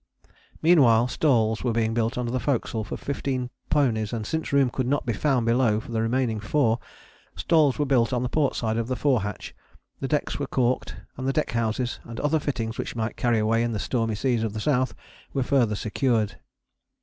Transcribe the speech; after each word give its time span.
Meanwhile 0.63 1.09
stalls 1.09 1.63
were 1.63 1.73
being 1.73 1.93
built 1.93 2.17
under 2.17 2.31
the 2.31 2.39
forecastle 2.39 2.83
for 2.83 2.97
fifteen 2.97 3.51
ponies, 3.69 4.11
and, 4.11 4.25
since 4.25 4.51
room 4.51 4.71
could 4.71 4.87
not 4.87 5.05
be 5.05 5.13
found 5.13 5.45
below 5.45 5.79
for 5.79 5.91
the 5.91 6.01
remaining 6.01 6.39
four, 6.39 6.79
stalls 7.35 7.77
were 7.77 7.85
built 7.85 8.11
on 8.11 8.23
the 8.23 8.27
port 8.27 8.55
side 8.55 8.77
of 8.77 8.87
the 8.87 8.95
fore 8.95 9.21
hatch; 9.21 9.53
the 9.99 10.07
decks 10.07 10.39
were 10.39 10.47
caulked, 10.47 10.95
and 11.17 11.31
deck 11.31 11.51
houses 11.51 11.99
and 12.03 12.19
other 12.19 12.39
fittings 12.39 12.79
which 12.79 12.95
might 12.95 13.15
carry 13.15 13.37
away 13.37 13.61
in 13.61 13.73
the 13.73 13.77
stormy 13.79 14.15
seas 14.15 14.41
of 14.41 14.53
the 14.53 14.59
South 14.59 14.95
were 15.33 15.43
further 15.43 15.75
secured. 15.75 16.37